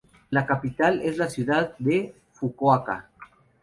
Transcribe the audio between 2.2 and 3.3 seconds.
Fukuoka.